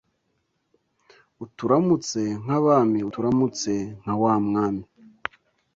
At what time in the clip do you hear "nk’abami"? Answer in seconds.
2.43-2.99